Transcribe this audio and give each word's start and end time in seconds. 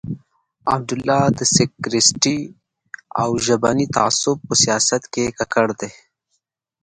عبدالله 0.73 1.21
د 1.37 1.39
سکتریستي 1.57 2.39
او 3.21 3.29
ژبني 3.45 3.85
تعصب 3.97 4.37
په 4.47 4.53
سیاست 4.63 5.03
کې 5.13 5.25
ککړ 5.37 5.67
دی. 5.81 5.91